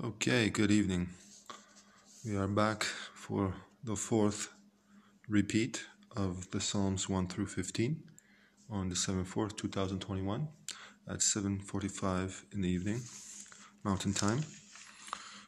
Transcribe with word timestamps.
Okay, 0.00 0.48
good 0.48 0.70
evening. 0.70 1.10
We 2.24 2.34
are 2.38 2.48
back 2.48 2.84
for 2.84 3.52
the 3.84 3.94
fourth 3.94 4.48
repeat 5.28 5.84
of 6.16 6.50
the 6.50 6.62
Psalms 6.62 7.10
1 7.10 7.26
through 7.26 7.48
15 7.48 8.02
on 8.70 8.88
December 8.88 9.24
4th, 9.24 9.54
2021 9.58 10.48
at 11.06 11.18
7:45 11.20 12.46
in 12.52 12.62
the 12.62 12.70
evening, 12.70 13.02
Mountain 13.84 14.14
Time. 14.14 14.40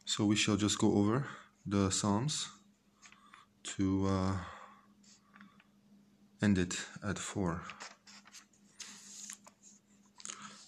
So 0.05 0.27
we 0.27 0.37
shall 0.37 0.59
just 0.59 0.79
go 0.79 0.93
over 0.93 1.27
the 1.65 1.91
Psalms 1.91 2.47
to 3.63 4.07
uh, 4.07 4.37
end 6.43 6.59
it 6.59 6.85
at 7.03 7.19
4. 7.19 7.63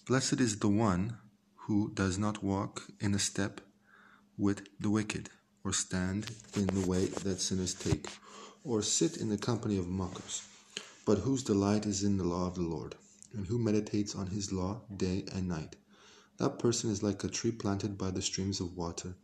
Blessed 0.07 0.41
is 0.41 0.57
the 0.57 0.67
one 0.67 1.17
who 1.67 1.91
does 1.93 2.17
not 2.17 2.41
walk 2.43 2.87
in 2.99 3.13
a 3.13 3.19
step 3.19 3.61
with 4.39 4.67
the 4.79 4.89
wicked, 4.89 5.29
or 5.63 5.73
stand 5.73 6.29
in 6.55 6.67
the 6.67 6.87
way 6.87 7.05
that 7.05 7.41
sinners 7.41 7.73
take, 7.73 8.07
or 8.63 8.83
sit 8.83 9.17
in 9.17 9.29
the 9.29 9.37
company 9.37 9.77
of 9.77 9.87
mockers, 9.87 10.43
but 11.05 11.17
whose 11.17 11.41
delight 11.41 11.87
is 11.87 12.03
in 12.03 12.17
the 12.17 12.23
law 12.23 12.45
of 12.45 12.53
the 12.53 12.61
Lord, 12.61 12.93
and 13.33 13.47
who 13.47 13.57
meditates 13.57 14.13
on 14.13 14.27
his 14.27 14.51
law 14.51 14.79
day 14.95 15.25
and 15.33 15.47
night. 15.47 15.75
That 16.37 16.59
person 16.59 16.91
is 16.91 17.01
like 17.01 17.23
a 17.23 17.29
tree 17.29 17.51
planted 17.51 17.97
by 17.97 18.11
the 18.11 18.21
streams 18.21 18.59
of 18.59 18.77
water, 18.77 19.15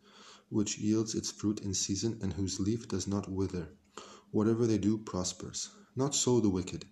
which 0.49 0.80
yields 0.80 1.13
its 1.13 1.30
fruit 1.30 1.59
in 1.59 1.76
season, 1.76 2.18
and 2.23 2.34
whose 2.34 2.59
leaf 2.59 2.88
does 2.88 3.07
not 3.07 3.32
wither. 3.32 3.70
Whatever 4.32 4.66
they 4.66 4.80
do 4.80 4.98
prospers. 4.98 5.70
Not 5.95 6.16
so 6.16 6.40
the 6.40 6.49
wicked. 6.49 6.85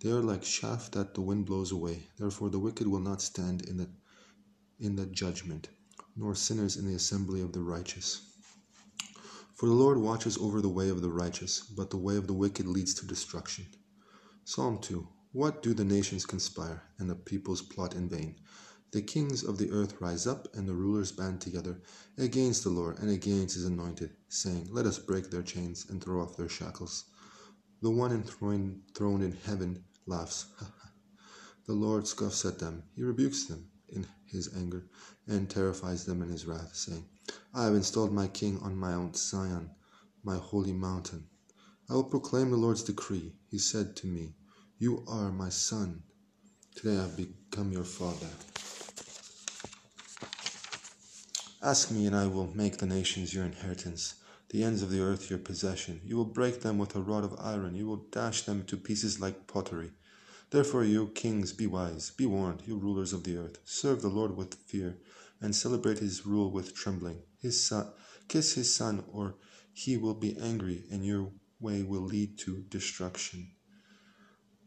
They 0.00 0.10
are 0.10 0.22
like 0.22 0.42
chaff 0.42 0.90
that 0.92 1.12
the 1.12 1.20
wind 1.20 1.44
blows 1.44 1.72
away. 1.72 2.08
Therefore 2.16 2.48
the 2.48 2.58
wicked 2.58 2.86
will 2.86 3.00
not 3.00 3.20
stand 3.20 3.68
in 3.68 3.76
the 3.76 3.88
in 4.78 4.96
the 4.96 5.06
judgment 5.06 5.68
nor 6.16 6.34
sinners 6.34 6.76
in 6.76 6.86
the 6.86 6.94
assembly 6.94 7.42
of 7.42 7.52
the 7.52 7.60
righteous. 7.60 8.22
For 9.54 9.66
the 9.66 9.74
Lord 9.74 9.98
watches 9.98 10.38
over 10.38 10.60
the 10.60 10.68
way 10.68 10.88
of 10.88 11.02
the 11.02 11.10
righteous, 11.10 11.60
but 11.60 11.90
the 11.90 11.98
way 11.98 12.16
of 12.16 12.26
the 12.26 12.32
wicked 12.32 12.66
leads 12.66 12.94
to 12.94 13.06
destruction. 13.06 13.66
Psalm 14.44 14.78
2 14.80 15.06
What 15.32 15.62
do 15.62 15.74
the 15.74 15.84
nations 15.84 16.24
conspire, 16.24 16.82
and 16.98 17.08
the 17.08 17.14
peoples 17.14 17.60
plot 17.60 17.94
in 17.94 18.08
vain? 18.08 18.36
The 18.92 19.02
kings 19.02 19.42
of 19.44 19.58
the 19.58 19.70
earth 19.70 20.00
rise 20.00 20.26
up, 20.26 20.48
and 20.54 20.66
the 20.66 20.74
rulers 20.74 21.12
band 21.12 21.40
together 21.42 21.82
against 22.16 22.64
the 22.64 22.70
Lord 22.70 22.98
and 22.98 23.10
against 23.10 23.54
his 23.54 23.66
anointed, 23.66 24.16
saying, 24.28 24.68
Let 24.70 24.86
us 24.86 24.98
break 24.98 25.30
their 25.30 25.42
chains 25.42 25.86
and 25.90 26.02
throw 26.02 26.22
off 26.22 26.36
their 26.36 26.48
shackles. 26.48 27.04
The 27.82 27.90
one 27.90 28.12
enthroned 28.12 29.22
in 29.22 29.36
heaven 29.44 29.84
laughs. 30.06 30.46
the 31.66 31.74
Lord 31.74 32.06
scoffs 32.06 32.44
at 32.46 32.58
them, 32.58 32.84
he 32.94 33.02
rebukes 33.02 33.46
them 33.46 33.70
in 33.88 34.06
his 34.26 34.54
anger 34.56 34.84
and 35.26 35.48
terrifies 35.48 36.04
them 36.04 36.22
in 36.22 36.28
his 36.28 36.46
wrath, 36.46 36.74
saying, 36.74 37.04
I 37.54 37.64
have 37.64 37.74
installed 37.74 38.12
my 38.12 38.28
king 38.28 38.58
on 38.60 38.76
Mount 38.76 39.16
Zion, 39.16 39.70
my 40.22 40.36
holy 40.36 40.72
mountain. 40.72 41.26
I 41.88 41.94
will 41.94 42.04
proclaim 42.04 42.50
the 42.50 42.56
Lord's 42.56 42.82
decree. 42.82 43.32
He 43.48 43.58
said 43.58 43.96
to 43.96 44.06
me, 44.06 44.34
You 44.78 45.04
are 45.06 45.30
my 45.30 45.50
son. 45.50 46.02
Today 46.74 46.98
I 46.98 47.02
have 47.02 47.16
become 47.16 47.72
your 47.72 47.84
father. 47.84 48.28
Ask 51.62 51.90
me, 51.90 52.06
and 52.06 52.14
I 52.14 52.26
will 52.26 52.48
make 52.54 52.78
the 52.78 52.86
nations 52.86 53.32
your 53.32 53.44
inheritance, 53.44 54.14
the 54.50 54.62
ends 54.62 54.82
of 54.82 54.90
the 54.90 55.00
earth 55.00 55.30
your 55.30 55.38
possession. 55.38 56.00
You 56.04 56.16
will 56.16 56.24
break 56.24 56.60
them 56.60 56.78
with 56.78 56.94
a 56.94 57.00
rod 57.00 57.24
of 57.24 57.38
iron, 57.40 57.74
you 57.74 57.86
will 57.86 58.04
dash 58.10 58.42
them 58.42 58.64
to 58.66 58.76
pieces 58.76 59.20
like 59.20 59.46
pottery. 59.46 59.92
Therefore, 60.50 60.84
you 60.84 61.08
kings, 61.08 61.52
be 61.52 61.66
wise, 61.66 62.10
be 62.10 62.26
warned, 62.26 62.62
you 62.66 62.76
rulers 62.76 63.12
of 63.12 63.24
the 63.24 63.36
earth. 63.36 63.58
Serve 63.64 64.02
the 64.02 64.08
Lord 64.08 64.36
with 64.36 64.54
fear, 64.54 64.98
and 65.40 65.54
celebrate 65.54 65.98
his 65.98 66.24
rule 66.24 66.50
with 66.50 66.74
trembling. 66.74 67.22
His 67.40 67.66
son, 67.66 67.92
kiss 68.28 68.54
his 68.54 68.74
son, 68.74 69.04
or 69.12 69.34
he 69.72 69.96
will 69.96 70.14
be 70.14 70.36
angry, 70.38 70.84
and 70.90 71.04
your 71.04 71.32
way 71.58 71.82
will 71.82 72.02
lead 72.02 72.38
to 72.38 72.64
destruction. 72.68 73.50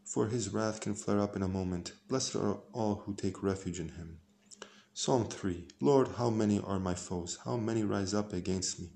For 0.03 0.28
his 0.28 0.50
wrath 0.50 0.81
can 0.81 0.95
flare 0.95 1.19
up 1.19 1.35
in 1.35 1.44
a 1.44 1.47
moment. 1.47 1.94
Blessed 2.07 2.35
are 2.35 2.59
all 2.73 3.03
who 3.06 3.16
take 3.16 3.44
refuge 3.44 3.79
in 3.79 3.89
him. 3.89 4.19
Psalm 4.94 5.29
3 5.29 5.68
Lord, 5.79 6.09
how 6.18 6.29
many 6.29 6.59
are 6.59 6.79
my 6.79 6.95
foes? 6.95 7.38
How 7.45 7.56
many 7.56 7.84
rise 7.84 8.13
up 8.13 8.34
against 8.34 8.79
me? 8.79 8.89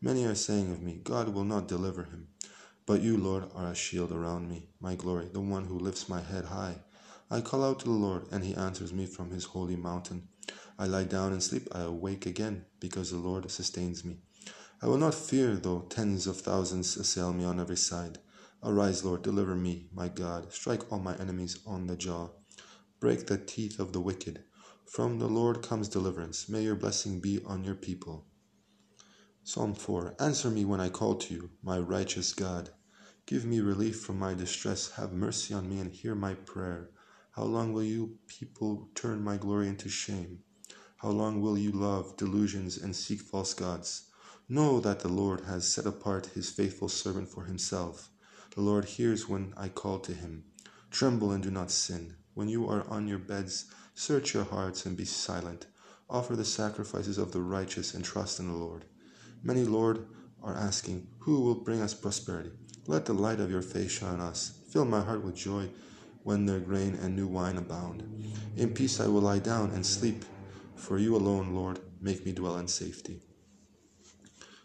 Many 0.00 0.24
are 0.24 0.34
saying 0.34 0.72
of 0.72 0.80
me, 0.80 1.00
God 1.04 1.28
will 1.28 1.44
not 1.44 1.68
deliver 1.68 2.04
him. 2.04 2.28
But 2.84 3.00
you, 3.00 3.16
Lord, 3.16 3.44
are 3.54 3.68
a 3.70 3.74
shield 3.74 4.10
around 4.10 4.48
me, 4.48 4.68
my 4.80 4.96
glory, 4.96 5.28
the 5.32 5.40
one 5.40 5.66
who 5.66 5.78
lifts 5.78 6.08
my 6.08 6.20
head 6.20 6.46
high. 6.46 6.76
I 7.30 7.40
call 7.40 7.64
out 7.64 7.78
to 7.80 7.84
the 7.84 7.92
Lord, 7.92 8.26
and 8.32 8.44
he 8.44 8.54
answers 8.54 8.92
me 8.92 9.06
from 9.06 9.30
his 9.30 9.44
holy 9.44 9.76
mountain. 9.76 10.28
I 10.78 10.86
lie 10.86 11.04
down 11.04 11.32
and 11.32 11.42
sleep, 11.42 11.68
I 11.72 11.82
awake 11.82 12.26
again, 12.26 12.64
because 12.80 13.10
the 13.10 13.18
Lord 13.18 13.48
sustains 13.50 14.04
me. 14.04 14.18
I 14.82 14.88
will 14.88 14.98
not 14.98 15.14
fear 15.14 15.54
though 15.54 15.86
tens 15.88 16.26
of 16.26 16.40
thousands 16.40 16.96
assail 16.96 17.32
me 17.32 17.44
on 17.44 17.60
every 17.60 17.76
side. 17.76 18.18
Arise, 18.64 19.04
Lord, 19.04 19.22
deliver 19.22 19.54
me, 19.54 19.88
my 19.94 20.08
God. 20.08 20.52
Strike 20.52 20.90
all 20.90 20.98
my 20.98 21.14
enemies 21.16 21.60
on 21.64 21.86
the 21.86 21.96
jaw. 21.96 22.30
Break 22.98 23.28
the 23.28 23.38
teeth 23.38 23.78
of 23.78 23.92
the 23.92 24.00
wicked. 24.00 24.42
From 24.86 25.20
the 25.20 25.28
Lord 25.28 25.62
comes 25.62 25.88
deliverance. 25.88 26.48
May 26.48 26.62
your 26.62 26.74
blessing 26.74 27.20
be 27.20 27.40
on 27.46 27.62
your 27.62 27.76
people. 27.76 28.26
Psalm 29.44 29.74
4 29.74 30.14
Answer 30.20 30.50
me 30.50 30.64
when 30.64 30.80
I 30.80 30.88
call 30.88 31.16
to 31.16 31.34
you, 31.34 31.50
my 31.64 31.76
righteous 31.76 32.32
God. 32.32 32.70
Give 33.26 33.44
me 33.44 33.58
relief 33.58 34.00
from 34.00 34.16
my 34.16 34.34
distress. 34.34 34.92
Have 34.92 35.12
mercy 35.12 35.52
on 35.52 35.68
me 35.68 35.80
and 35.80 35.90
hear 35.90 36.14
my 36.14 36.34
prayer. 36.34 36.90
How 37.32 37.42
long 37.42 37.72
will 37.72 37.82
you 37.82 38.18
people 38.28 38.88
turn 38.94 39.20
my 39.20 39.36
glory 39.36 39.66
into 39.66 39.88
shame? 39.88 40.44
How 40.98 41.08
long 41.10 41.40
will 41.40 41.58
you 41.58 41.72
love 41.72 42.16
delusions 42.16 42.78
and 42.78 42.94
seek 42.94 43.20
false 43.20 43.52
gods? 43.52 44.04
Know 44.48 44.78
that 44.78 45.00
the 45.00 45.08
Lord 45.08 45.40
has 45.40 45.66
set 45.66 45.86
apart 45.86 46.26
his 46.26 46.48
faithful 46.48 46.88
servant 46.88 47.28
for 47.28 47.42
himself. 47.46 48.10
The 48.54 48.60
Lord 48.60 48.84
hears 48.84 49.28
when 49.28 49.54
I 49.56 49.70
call 49.70 49.98
to 50.00 50.14
him. 50.14 50.44
Tremble 50.92 51.32
and 51.32 51.42
do 51.42 51.50
not 51.50 51.72
sin. 51.72 52.14
When 52.34 52.48
you 52.48 52.68
are 52.68 52.88
on 52.88 53.08
your 53.08 53.18
beds, 53.18 53.64
search 53.92 54.34
your 54.34 54.44
hearts 54.44 54.86
and 54.86 54.96
be 54.96 55.04
silent. 55.04 55.66
Offer 56.08 56.36
the 56.36 56.44
sacrifices 56.44 57.18
of 57.18 57.32
the 57.32 57.42
righteous 57.42 57.92
and 57.92 58.04
trust 58.04 58.38
in 58.38 58.46
the 58.46 58.54
Lord. 58.54 58.84
Many, 59.44 59.64
Lord, 59.64 60.06
are 60.42 60.56
asking, 60.56 61.08
Who 61.20 61.40
will 61.40 61.56
bring 61.56 61.80
us 61.80 61.94
prosperity? 61.94 62.50
Let 62.86 63.06
the 63.06 63.12
light 63.12 63.40
of 63.40 63.50
your 63.50 63.62
face 63.62 63.90
shine 63.90 64.14
on 64.14 64.20
us. 64.20 64.60
Fill 64.70 64.84
my 64.84 65.00
heart 65.00 65.24
with 65.24 65.36
joy 65.36 65.68
when 66.22 66.46
their 66.46 66.60
grain 66.60 66.98
and 67.02 67.16
new 67.16 67.26
wine 67.26 67.56
abound. 67.56 68.02
In 68.56 68.72
peace 68.72 69.00
I 69.00 69.06
will 69.06 69.22
lie 69.22 69.40
down 69.40 69.70
and 69.70 69.84
sleep, 69.84 70.24
for 70.76 70.98
you 70.98 71.16
alone, 71.16 71.54
Lord, 71.54 71.80
make 72.00 72.24
me 72.24 72.32
dwell 72.32 72.56
in 72.58 72.68
safety. 72.68 73.20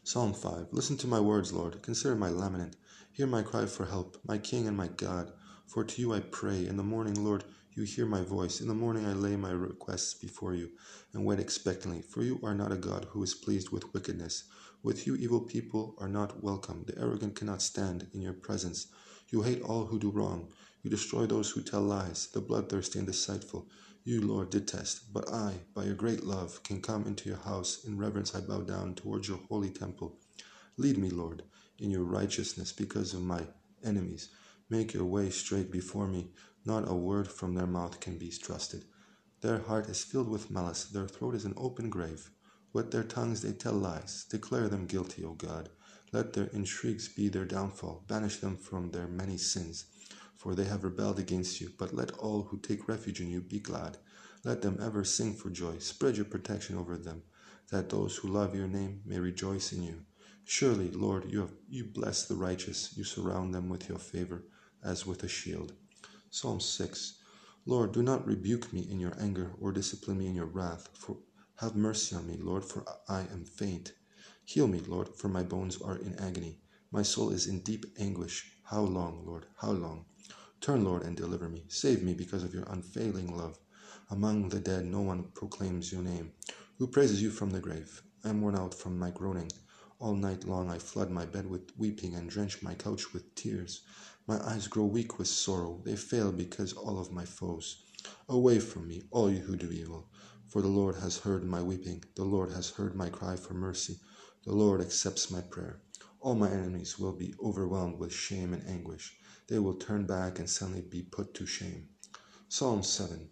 Psalm 0.04 0.34
5 0.34 0.68
Listen 0.72 0.98
to 0.98 1.08
my 1.08 1.20
words, 1.20 1.52
Lord. 1.52 1.82
Consider 1.82 2.16
my 2.16 2.30
lament. 2.30 2.76
Hear 3.12 3.28
my 3.28 3.42
cry 3.42 3.66
for 3.66 3.86
help, 3.86 4.18
my 4.26 4.38
King 4.38 4.68
and 4.68 4.78
my 4.78 4.88
God. 4.88 5.32
For 5.66 5.84
to 5.84 6.02
you 6.02 6.14
I 6.14 6.20
pray. 6.20 6.68
In 6.68 6.78
the 6.78 6.84
morning, 6.84 7.24
Lord, 7.24 7.44
you 7.78 7.84
hear 7.84 8.08
my 8.08 8.24
voice. 8.24 8.60
In 8.60 8.68
the 8.68 8.74
morning 8.74 9.06
I 9.06 9.14
lay 9.14 9.36
my 9.36 9.52
requests 9.52 10.16
before 10.16 10.56
you 10.56 10.72
and 11.14 11.24
wait 11.24 11.40
expectantly. 11.40 12.02
For 12.02 12.24
you 12.24 12.40
are 12.44 12.56
not 12.56 12.72
a 12.72 12.76
God 12.76 13.06
who 13.12 13.22
is 13.22 13.36
pleased 13.36 13.70
with 13.70 13.94
wickedness. 13.94 14.46
With 14.82 15.06
you, 15.06 15.16
evil 15.16 15.42
people 15.42 15.94
are 16.00 16.08
not 16.08 16.44
welcome. 16.44 16.86
The 16.88 16.98
arrogant 17.00 17.36
cannot 17.36 17.62
stand 17.62 18.08
in 18.16 18.22
your 18.22 18.34
presence. 18.34 18.88
You 19.30 19.44
hate 19.44 19.62
all 19.62 19.86
who 19.86 20.00
do 20.00 20.10
wrong. 20.10 20.52
You 20.82 20.90
destroy 20.90 21.28
those 21.28 21.52
who 21.52 21.62
tell 21.62 21.82
lies, 21.84 22.30
the 22.34 22.42
bloodthirsty 22.42 22.98
and 22.98 23.08
deceitful. 23.08 23.68
You, 24.04 24.22
Lord, 24.22 24.50
detest. 24.50 25.14
But 25.14 25.32
I, 25.32 25.54
by 25.76 25.84
your 25.84 25.96
great 25.96 26.24
love, 26.24 26.64
can 26.64 26.82
come 26.82 27.06
into 27.06 27.30
your 27.30 27.38
house. 27.38 27.86
In 27.86 28.00
reverence 28.00 28.34
I 28.34 28.40
bow 28.40 28.62
down 28.62 28.96
towards 28.96 29.28
your 29.28 29.40
holy 29.50 29.70
temple. 29.70 30.18
Lead 30.78 30.98
me, 30.98 31.12
Lord, 31.12 31.44
in 31.78 31.92
your 31.92 32.06
righteousness 32.06 32.72
because 32.72 33.14
of 33.14 33.22
my 33.22 33.42
enemies. 33.86 34.30
Make 34.70 34.94
your 34.94 35.06
way 35.06 35.30
straight 35.30 35.72
before 35.72 36.08
me. 36.08 36.32
Not 36.68 36.92
a 36.92 36.94
word 36.94 37.30
from 37.30 37.56
their 37.56 37.66
mouth 37.66 38.02
can 38.02 38.18
be 38.18 38.30
trusted. 38.30 38.84
Their 39.40 39.60
heart 39.60 39.88
is 39.88 40.04
filled 40.04 40.28
with 40.28 40.52
malice. 40.52 40.84
Their 40.84 41.08
throat 41.08 41.34
is 41.34 41.46
an 41.46 41.54
open 41.56 41.90
grave. 41.90 42.30
With 42.74 42.92
their 42.92 43.06
tongues 43.06 43.42
they 43.42 43.54
tell 43.54 43.72
lies. 43.72 44.26
Declare 44.30 44.68
them 44.68 44.86
guilty, 44.86 45.24
O 45.24 45.32
God. 45.32 45.70
Let 46.12 46.34
their 46.34 46.48
intrigues 46.48 47.08
be 47.08 47.30
their 47.30 47.46
downfall. 47.46 48.04
Banish 48.10 48.42
them 48.42 48.58
from 48.58 48.92
their 48.92 49.08
many 49.08 49.38
sins. 49.38 49.86
For 50.36 50.56
they 50.56 50.66
have 50.66 50.84
rebelled 50.84 51.20
against 51.20 51.62
you. 51.62 51.72
But 51.80 51.96
let 51.96 52.12
all 52.18 52.44
who 52.44 52.58
take 52.58 52.90
refuge 52.90 53.22
in 53.22 53.30
you 53.30 53.40
be 53.40 53.60
glad. 53.60 53.98
Let 54.44 54.62
them 54.62 54.78
ever 54.82 55.06
sing 55.06 55.36
for 55.36 55.50
joy. 55.50 55.78
Spread 55.78 56.18
your 56.18 56.26
protection 56.26 56.78
over 56.78 56.98
them, 56.98 57.24
that 57.72 57.88
those 57.88 58.18
who 58.18 58.28
love 58.28 58.54
your 58.54 58.68
name 58.68 59.04
may 59.06 59.20
rejoice 59.20 59.72
in 59.72 59.84
you. 59.84 60.02
Surely, 60.44 60.92
Lord, 60.92 61.32
you, 61.32 61.40
have, 61.40 61.54
you 61.70 61.86
bless 61.86 62.26
the 62.26 62.36
righteous. 62.36 62.94
You 62.98 63.06
surround 63.06 63.54
them 63.54 63.70
with 63.70 63.88
your 63.88 64.00
favor 64.00 64.44
as 64.84 65.06
with 65.06 65.24
a 65.24 65.30
shield. 65.30 65.72
Psalm 66.30 66.60
6 66.60 67.14
Lord, 67.66 67.94
do 67.94 68.04
not 68.04 68.28
rebuke 68.28 68.74
me 68.74 68.82
in 68.82 69.00
your 69.00 69.16
anger 69.20 69.54
or 69.62 69.72
discipline 69.72 70.18
me 70.18 70.28
in 70.28 70.36
your 70.36 70.46
wrath, 70.46 70.90
for 70.94 71.18
have 71.56 71.76
mercy 71.76 72.16
on 72.16 72.28
me, 72.28 72.38
Lord, 72.38 72.66
for 72.66 72.86
I 73.08 73.22
am 73.22 73.46
faint. 73.46 73.94
Heal 74.44 74.68
me, 74.68 74.80
Lord, 74.80 75.10
for 75.16 75.30
my 75.30 75.44
bones 75.44 75.82
are 75.82 75.96
in 75.96 76.20
agony. 76.20 76.60
My 76.92 77.02
soul 77.02 77.30
is 77.30 77.48
in 77.48 77.62
deep 77.62 77.86
anguish. 77.98 78.52
How 78.64 78.82
long, 78.82 79.26
Lord? 79.26 79.46
How 79.56 79.72
long? 79.72 80.06
Turn, 80.60 80.84
Lord, 80.84 81.04
and 81.04 81.16
deliver 81.16 81.48
me. 81.48 81.64
Save 81.70 82.04
me 82.04 82.14
because 82.14 82.44
of 82.44 82.54
your 82.54 82.64
unfailing 82.64 83.36
love. 83.36 83.58
Among 84.10 84.50
the 84.50 84.60
dead, 84.60 84.86
no 84.86 85.02
one 85.02 85.32
proclaims 85.34 85.92
your 85.92 86.02
name. 86.02 86.34
Who 86.78 86.88
praises 86.88 87.22
you 87.22 87.32
from 87.32 87.52
the 87.52 87.60
grave? 87.62 88.02
I 88.24 88.30
am 88.30 88.42
worn 88.42 88.58
out 88.58 88.74
from 88.74 89.00
my 89.00 89.12
groaning. 89.12 89.52
All 90.00 90.14
night 90.14 90.44
long 90.44 90.70
I 90.70 90.78
flood 90.78 91.10
my 91.10 91.26
bed 91.26 91.50
with 91.50 91.72
weeping 91.78 92.16
and 92.16 92.30
drench 92.30 92.62
my 92.62 92.76
couch 92.76 93.14
with 93.14 93.34
tears. 93.34 93.82
My 94.28 94.46
eyes 94.46 94.68
grow 94.68 94.84
weak 94.84 95.18
with 95.18 95.30
sorrow, 95.30 95.82
they 95.86 95.96
fail 95.96 96.34
because 96.34 96.74
all 96.74 97.00
of 97.00 97.14
my 97.14 97.24
foes. 97.24 97.86
Away 98.28 98.60
from 98.60 98.86
me, 98.86 99.04
all 99.10 99.32
you 99.32 99.40
who 99.40 99.56
do 99.56 99.72
evil. 99.72 100.10
For 100.48 100.62
the 100.62 100.68
Lord 100.68 100.96
has 100.96 101.18
heard 101.20 101.46
my 101.46 101.62
weeping, 101.62 102.04
the 102.16 102.26
Lord 102.26 102.52
has 102.52 102.72
heard 102.72 102.94
my 102.94 103.10
cry 103.10 103.38
for 103.38 103.54
mercy, 103.54 104.02
the 104.44 104.52
Lord 104.52 104.82
accepts 104.82 105.32
my 105.32 105.40
prayer. 105.40 105.82
All 106.20 106.36
my 106.36 106.52
enemies 106.52 107.00
will 107.00 107.14
be 107.14 107.36
overwhelmed 107.42 108.00
with 108.00 108.12
shame 108.12 108.54
and 108.54 108.68
anguish. 108.68 109.18
They 109.48 109.60
will 109.60 109.76
turn 109.76 110.06
back 110.06 110.40
and 110.40 110.50
suddenly 110.50 110.82
be 110.82 111.04
put 111.04 111.34
to 111.36 111.46
shame. 111.46 111.88
Psalm 112.50 112.84
7 112.84 113.30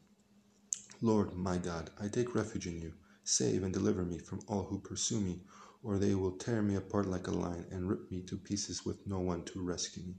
Lord 1.02 1.36
my 1.36 1.58
God, 1.58 1.90
I 2.00 2.08
take 2.08 2.36
refuge 2.36 2.68
in 2.68 2.80
you. 2.82 2.94
Save 3.26 3.64
and 3.64 3.74
deliver 3.74 4.06
me 4.06 4.18
from 4.18 4.40
all 4.48 4.64
who 4.64 4.80
pursue 4.80 5.20
me, 5.20 5.42
or 5.84 5.98
they 5.98 6.16
will 6.16 6.38
tear 6.38 6.62
me 6.62 6.76
apart 6.76 7.06
like 7.06 7.28
a 7.28 7.32
lion 7.32 7.66
and 7.70 7.90
rip 7.90 8.10
me 8.10 8.22
to 8.24 8.38
pieces 8.38 8.86
with 8.86 9.06
no 9.06 9.20
one 9.20 9.44
to 9.44 9.62
rescue 9.62 10.04
me. 10.04 10.16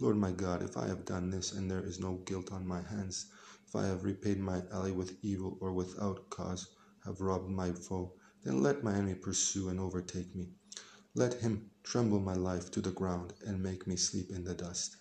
Lord 0.00 0.16
my 0.16 0.32
God, 0.32 0.62
if 0.62 0.76
I 0.76 0.88
have 0.88 1.04
done 1.04 1.30
this 1.30 1.52
and 1.52 1.70
there 1.70 1.84
is 1.84 2.00
no 2.00 2.14
guilt 2.26 2.50
on 2.50 2.66
my 2.66 2.82
hands, 2.82 3.26
if 3.66 3.76
I 3.76 3.86
have 3.86 4.02
repaid 4.02 4.40
my 4.40 4.62
ally 4.72 4.90
with 4.90 5.16
evil 5.22 5.56
or 5.60 5.72
without 5.72 6.28
cause 6.30 6.66
have 7.04 7.20
robbed 7.20 7.48
my 7.48 7.70
foe, 7.70 8.12
then 8.42 8.60
let 8.60 8.82
my 8.82 8.94
enemy 8.94 9.14
pursue 9.14 9.68
and 9.68 9.78
overtake 9.78 10.34
me. 10.34 10.48
Let 11.14 11.34
him 11.34 11.70
tremble 11.84 12.18
my 12.18 12.34
life 12.34 12.72
to 12.72 12.80
the 12.80 12.90
ground 12.90 13.34
and 13.46 13.62
make 13.62 13.86
me 13.86 13.94
sleep 13.94 14.30
in 14.30 14.42
the 14.42 14.54
dust. 14.54 14.96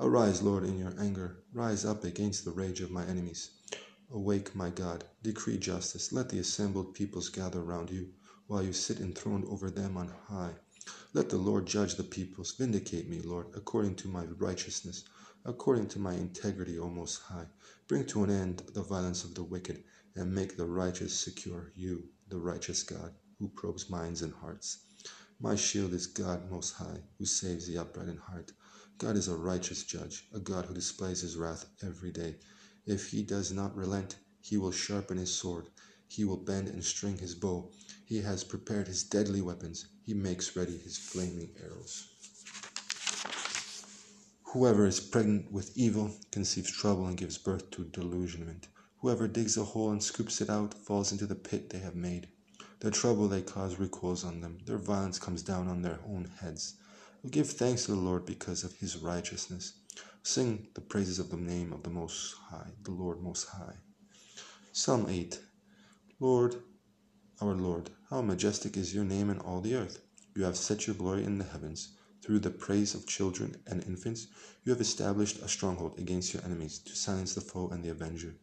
Arise, 0.00 0.42
Lord, 0.42 0.64
in 0.64 0.76
your 0.76 0.94
anger. 0.98 1.44
Rise 1.52 1.84
up 1.84 2.02
against 2.02 2.44
the 2.44 2.50
rage 2.50 2.80
of 2.80 2.90
my 2.90 3.04
enemies. 3.06 3.50
Awake, 4.10 4.56
my 4.56 4.70
God, 4.70 5.04
decree 5.22 5.58
justice. 5.58 6.12
Let 6.12 6.30
the 6.30 6.40
assembled 6.40 6.94
peoples 6.94 7.28
gather 7.28 7.62
round 7.62 7.90
you, 7.90 8.08
while 8.48 8.64
you 8.64 8.72
sit 8.72 8.98
enthroned 9.00 9.44
over 9.44 9.70
them 9.70 9.96
on 9.96 10.08
high. 10.26 10.54
Let 11.14 11.28
the 11.28 11.36
Lord 11.36 11.66
judge 11.66 11.94
the 11.94 12.02
peoples. 12.02 12.52
Vindicate 12.52 13.08
me, 13.08 13.20
Lord, 13.20 13.48
according 13.54 13.96
to 13.96 14.08
my 14.08 14.24
righteousness, 14.24 15.04
according 15.44 15.88
to 15.88 15.98
my 15.98 16.14
integrity, 16.14 16.78
O 16.78 16.88
Most 16.88 17.18
High. 17.22 17.46
Bring 17.86 18.06
to 18.06 18.24
an 18.24 18.30
end 18.30 18.62
the 18.74 18.82
violence 18.82 19.24
of 19.24 19.34
the 19.34 19.42
wicked, 19.44 19.84
and 20.16 20.34
make 20.34 20.56
the 20.56 20.66
righteous 20.66 21.18
secure, 21.18 21.72
you, 21.76 22.08
the 22.28 22.38
righteous 22.38 22.82
God, 22.82 23.14
who 23.38 23.48
probes 23.48 23.90
minds 23.90 24.22
and 24.22 24.32
hearts. 24.32 24.78
My 25.40 25.56
shield 25.56 25.92
is 25.92 26.06
God 26.06 26.50
Most 26.50 26.72
High, 26.72 27.02
who 27.18 27.26
saves 27.26 27.66
the 27.66 27.78
upright 27.78 28.08
in 28.08 28.16
heart. 28.16 28.52
God 28.98 29.16
is 29.16 29.28
a 29.28 29.36
righteous 29.36 29.84
judge, 29.84 30.28
a 30.32 30.38
God 30.38 30.66
who 30.66 30.74
displays 30.74 31.20
his 31.20 31.36
wrath 31.36 31.66
every 31.82 32.12
day. 32.12 32.36
If 32.86 33.10
he 33.10 33.22
does 33.22 33.52
not 33.52 33.76
relent, 33.76 34.16
he 34.40 34.56
will 34.56 34.72
sharpen 34.72 35.18
his 35.18 35.34
sword. 35.34 35.68
He 36.14 36.24
will 36.24 36.36
bend 36.36 36.68
and 36.68 36.84
string 36.84 37.16
his 37.16 37.34
bow. 37.34 37.70
He 38.04 38.20
has 38.20 38.44
prepared 38.44 38.86
his 38.86 39.02
deadly 39.02 39.40
weapons. 39.40 39.86
He 40.04 40.12
makes 40.12 40.54
ready 40.54 40.76
his 40.76 40.98
flaming 40.98 41.48
arrows. 41.58 42.06
Whoever 44.52 44.84
is 44.84 45.00
pregnant 45.00 45.50
with 45.50 45.74
evil 45.74 46.14
conceives 46.30 46.70
trouble 46.70 47.06
and 47.06 47.16
gives 47.16 47.38
birth 47.38 47.70
to 47.70 47.86
delusionment. 47.86 48.68
Whoever 48.98 49.26
digs 49.26 49.56
a 49.56 49.64
hole 49.64 49.90
and 49.90 50.02
scoops 50.02 50.42
it 50.42 50.50
out 50.50 50.74
falls 50.74 51.12
into 51.12 51.24
the 51.24 51.34
pit 51.34 51.70
they 51.70 51.78
have 51.78 51.96
made. 51.96 52.28
The 52.80 52.90
trouble 52.90 53.26
they 53.26 53.40
cause 53.40 53.78
recoils 53.78 54.22
on 54.22 54.42
them. 54.42 54.58
Their 54.66 54.76
violence 54.76 55.18
comes 55.18 55.40
down 55.40 55.66
on 55.66 55.80
their 55.80 56.00
own 56.06 56.30
heads. 56.42 56.74
Give 57.30 57.48
thanks 57.48 57.86
to 57.86 57.92
the 57.92 57.96
Lord 57.96 58.26
because 58.26 58.64
of 58.64 58.74
his 58.74 58.98
righteousness. 58.98 59.72
Sing 60.22 60.68
the 60.74 60.82
praises 60.82 61.18
of 61.18 61.30
the 61.30 61.38
name 61.38 61.72
of 61.72 61.84
the 61.84 61.90
Most 61.90 62.34
High, 62.50 62.72
the 62.82 62.90
Lord 62.90 63.22
Most 63.22 63.48
High. 63.48 63.76
Psalm 64.72 65.06
8 65.08 65.40
Lord, 66.22 66.62
our 67.40 67.52
Lord, 67.52 67.90
how 68.08 68.22
majestic 68.22 68.76
is 68.76 68.94
your 68.94 69.02
name 69.02 69.28
in 69.28 69.40
all 69.40 69.60
the 69.60 69.74
earth. 69.74 69.98
You 70.36 70.44
have 70.44 70.56
set 70.56 70.86
your 70.86 70.94
glory 70.94 71.24
in 71.24 71.38
the 71.38 71.44
heavens. 71.44 71.96
Through 72.22 72.38
the 72.38 72.50
praise 72.50 72.94
of 72.94 73.08
children 73.08 73.56
and 73.66 73.82
infants, 73.82 74.28
you 74.62 74.70
have 74.70 74.80
established 74.80 75.42
a 75.42 75.48
stronghold 75.48 75.98
against 75.98 76.32
your 76.32 76.44
enemies 76.44 76.78
to 76.78 76.94
silence 76.94 77.34
the 77.34 77.40
foe 77.40 77.70
and 77.70 77.82
the 77.82 77.88
avenger. 77.88 78.36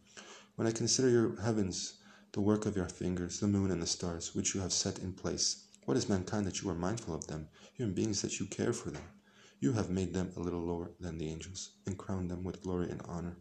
When 0.57 0.67
I 0.67 0.71
consider 0.71 1.07
your 1.07 1.39
heavens, 1.39 1.93
the 2.33 2.41
work 2.41 2.65
of 2.65 2.75
your 2.75 2.89
fingers, 2.89 3.39
the 3.39 3.47
moon 3.47 3.71
and 3.71 3.81
the 3.81 3.87
stars, 3.87 4.35
which 4.35 4.53
you 4.53 4.59
have 4.59 4.73
set 4.73 4.99
in 4.99 5.13
place, 5.13 5.63
what 5.85 5.95
is 5.95 6.09
mankind 6.09 6.47
that 6.47 6.61
you 6.61 6.69
are 6.69 6.75
mindful 6.75 7.15
of 7.15 7.27
them, 7.27 7.47
human 7.75 7.95
beings 7.95 8.21
that 8.23 8.41
you 8.41 8.45
care 8.47 8.73
for 8.73 8.91
them? 8.91 9.03
You 9.61 9.71
have 9.71 9.89
made 9.89 10.13
them 10.13 10.33
a 10.35 10.41
little 10.41 10.65
lower 10.65 10.91
than 10.99 11.17
the 11.17 11.29
angels, 11.29 11.69
and 11.85 11.97
crowned 11.97 12.29
them 12.29 12.43
with 12.43 12.61
glory 12.61 12.91
and 12.91 13.01
honor. 13.05 13.37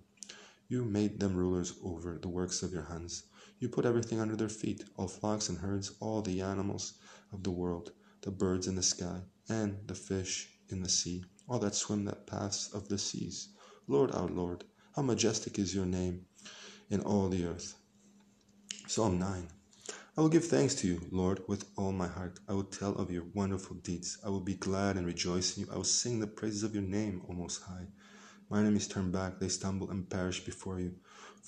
You 0.69 0.84
made 0.84 1.19
them 1.19 1.34
rulers 1.34 1.73
over 1.82 2.19
the 2.19 2.29
works 2.29 2.62
of 2.62 2.73
your 2.73 2.84
hands. 2.84 3.25
You 3.60 3.69
put 3.69 3.84
everything 3.84 4.20
under 4.20 4.37
their 4.37 4.49
feet, 4.49 4.84
all 4.96 5.08
flocks 5.08 5.49
and 5.49 5.58
herds, 5.58 5.93
all 6.00 6.22
the 6.22 6.40
animals 6.40 6.94
of 7.32 7.43
the 7.43 7.50
world, 7.50 7.93
the 8.22 8.31
birds 8.31 8.66
in 8.69 8.76
the 8.76 8.82
sky, 8.82 9.22
and 9.49 9.78
the 9.87 9.94
fish 9.94 10.49
in 10.69 10.82
the 10.82 10.88
sea, 10.88 11.25
all 11.49 11.58
that 11.58 11.75
swim 11.75 12.05
the 12.05 12.12
paths 12.14 12.70
of 12.72 12.88
the 12.88 12.99
seas. 12.99 13.49
Lord 13.88 14.12
our 14.12 14.28
Lord, 14.28 14.64
how 14.94 15.02
majestic 15.02 15.58
is 15.58 15.75
your 15.75 15.87
name 15.87 16.26
in 16.90 17.00
all 17.00 17.28
the 17.28 17.46
earth. 17.46 17.75
Psalm 18.87 19.19
9 19.19 19.49
I 20.16 20.20
will 20.20 20.28
give 20.28 20.46
thanks 20.46 20.75
to 20.76 20.88
you, 20.88 21.00
Lord, 21.10 21.43
with 21.46 21.64
all 21.76 21.93
my 21.93 22.08
heart. 22.08 22.40
I 22.49 22.52
will 22.52 22.64
tell 22.64 22.94
of 22.96 23.10
your 23.10 23.25
wonderful 23.34 23.76
deeds. 23.76 24.19
I 24.25 24.31
will 24.31 24.40
be 24.40 24.55
glad 24.55 24.96
and 24.96 25.06
rejoice 25.06 25.56
in 25.56 25.62
you. 25.62 25.69
I 25.72 25.76
will 25.76 25.84
sing 25.84 26.19
the 26.19 26.26
praises 26.26 26.64
of 26.64 26.75
your 26.75 26.82
name, 26.82 27.22
O 27.28 27.32
Most 27.32 27.62
High. 27.62 27.87
My 28.50 28.58
enemies 28.60 28.88
turn 28.88 29.12
back, 29.12 29.38
they 29.38 29.49
stumble 29.49 29.90
and 29.90 30.10
perish 30.10 30.44
before 30.44 30.81
you. 30.81 30.96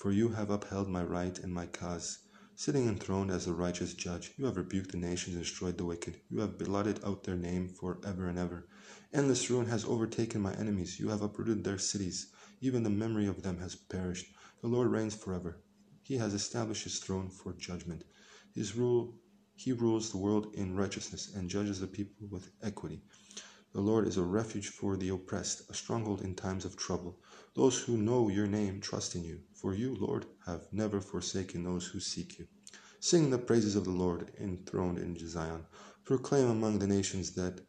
For 0.01 0.11
you 0.11 0.29
have 0.29 0.49
upheld 0.49 0.89
my 0.89 1.03
right 1.03 1.37
and 1.37 1.53
my 1.53 1.67
cause. 1.67 2.17
Sitting 2.55 2.87
enthroned 2.87 3.29
as 3.29 3.45
a 3.45 3.53
righteous 3.53 3.93
judge, 3.93 4.31
you 4.35 4.45
have 4.47 4.57
rebuked 4.57 4.91
the 4.91 4.97
nations 4.97 5.35
and 5.35 5.45
destroyed 5.45 5.77
the 5.77 5.85
wicked. 5.85 6.19
You 6.27 6.39
have 6.39 6.57
blotted 6.57 7.03
out 7.03 7.23
their 7.23 7.37
name 7.37 7.69
for 7.69 7.99
ever 8.03 8.25
and 8.25 8.39
ever. 8.39 8.67
Endless 9.13 9.47
ruin 9.51 9.67
has 9.67 9.85
overtaken 9.85 10.41
my 10.41 10.55
enemies. 10.55 10.99
You 10.99 11.09
have 11.09 11.21
uprooted 11.21 11.63
their 11.63 11.77
cities. 11.77 12.31
Even 12.61 12.81
the 12.81 12.89
memory 12.89 13.27
of 13.27 13.43
them 13.43 13.59
has 13.59 13.75
perished. 13.75 14.25
The 14.63 14.69
Lord 14.69 14.89
reigns 14.89 15.13
forever. 15.13 15.61
He 16.01 16.17
has 16.17 16.33
established 16.33 16.85
his 16.85 16.97
throne 16.97 17.29
for 17.29 17.53
judgment. 17.53 18.03
His 18.55 18.75
rule, 18.75 19.19
he 19.53 19.71
rules 19.71 20.09
the 20.09 20.17
world 20.17 20.55
in 20.55 20.75
righteousness 20.75 21.31
and 21.35 21.47
judges 21.47 21.79
the 21.79 21.85
people 21.85 22.25
with 22.31 22.49
equity. 22.63 23.03
The 23.73 23.81
Lord 23.81 24.07
is 24.07 24.17
a 24.17 24.23
refuge 24.23 24.69
for 24.69 24.97
the 24.97 25.09
oppressed, 25.09 25.69
a 25.69 25.75
stronghold 25.75 26.21
in 26.23 26.33
times 26.33 26.65
of 26.65 26.75
trouble. 26.75 27.19
Those 27.53 27.79
who 27.79 27.97
know 27.97 28.29
your 28.29 28.47
name 28.47 28.79
trust 28.79 29.13
in 29.13 29.25
you, 29.25 29.41
for 29.53 29.73
you, 29.73 29.93
Lord, 29.95 30.25
have 30.45 30.71
never 30.71 31.01
forsaken 31.01 31.63
those 31.63 31.85
who 31.87 31.99
seek 31.99 32.39
you. 32.39 32.47
Sing 33.01 33.29
the 33.29 33.37
praises 33.37 33.75
of 33.75 33.83
the 33.83 33.91
Lord 33.91 34.31
enthroned 34.39 34.97
in 34.99 35.17
Zion. 35.27 35.65
Proclaim 36.05 36.47
among 36.47 36.79
the 36.79 36.87
nations 36.87 37.31
that 37.31 37.59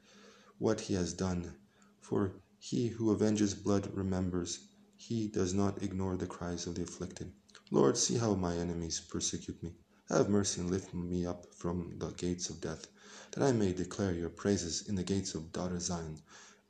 what 0.59 0.83
he 0.83 0.95
has 0.95 1.13
done. 1.13 1.57
For 2.01 2.35
he 2.61 2.89
who 2.89 3.13
avenges 3.13 3.55
blood 3.55 3.91
remembers. 3.93 4.69
He 4.97 5.27
does 5.27 5.53
not 5.53 5.83
ignore 5.83 6.17
the 6.17 6.29
cries 6.29 6.69
of 6.69 6.77
the 6.77 6.83
afflicted. 6.83 7.33
Lord, 7.73 7.97
see 7.97 8.19
how 8.19 8.35
my 8.35 8.57
enemies 8.57 9.01
persecute 9.01 9.61
me. 9.65 9.73
Have 10.09 10.29
mercy 10.29 10.61
and 10.61 10.71
lift 10.71 10.95
me 10.95 11.27
up 11.27 11.53
from 11.55 11.99
the 11.99 12.11
gates 12.11 12.51
of 12.51 12.61
death, 12.61 12.87
that 13.33 13.43
I 13.43 13.51
may 13.51 13.73
declare 13.73 14.13
your 14.13 14.29
praises 14.29 14.89
in 14.89 14.95
the 14.95 15.03
gates 15.03 15.35
of 15.35 15.51
daughter 15.53 15.81
Zion, 15.81 16.21